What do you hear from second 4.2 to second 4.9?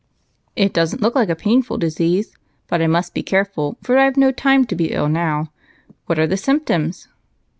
time to